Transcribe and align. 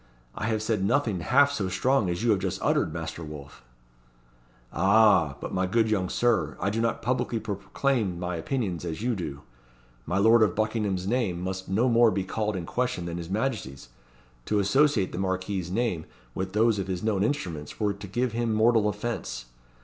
I 0.33 0.47
have 0.47 0.63
said 0.63 0.83
nothing 0.83 1.19
half 1.19 1.51
so 1.51 1.69
strong 1.69 2.09
as 2.09 2.23
you 2.23 2.31
have 2.31 2.39
just 2.39 2.59
uttered, 2.63 2.91
Master 2.91 3.23
Wolfe." 3.23 3.63
"Ah! 4.73 5.35
but, 5.39 5.53
my 5.53 5.67
good 5.67 5.91
young 5.91 6.09
Sir, 6.09 6.57
I 6.59 6.71
do 6.71 6.81
not 6.81 7.03
publicly 7.03 7.39
proclaim 7.39 8.17
my 8.17 8.35
opinions 8.35 8.83
as 8.83 9.03
you 9.03 9.15
do. 9.15 9.41
My 10.07 10.17
lord 10.17 10.41
of 10.41 10.55
Buckingham's 10.55 11.05
name 11.05 11.39
must 11.39 11.69
no 11.69 11.87
more 11.87 12.09
be 12.09 12.23
called 12.23 12.55
in 12.55 12.65
question 12.65 13.05
than 13.05 13.17
his 13.19 13.29
Majesty's. 13.29 13.89
To 14.45 14.57
associate 14.57 15.11
the 15.11 15.19
Marquis's 15.19 15.69
name 15.69 16.05
with 16.33 16.53
those 16.53 16.79
of 16.79 16.87
his 16.87 17.03
known 17.03 17.23
instruments 17.23 17.79
were 17.79 17.93
to 17.93 18.07
give 18.07 18.31
him 18.31 18.55
mortal 18.55 18.89
offence. 18.89 19.45